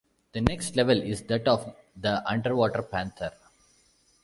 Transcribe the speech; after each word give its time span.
The 0.33 0.41
next 0.41 0.75
level 0.77 0.99
is 0.99 1.21
that 1.25 1.47
of 1.47 1.75
the 1.95 2.27
Underwater 2.27 2.81
Panther. 2.81 3.31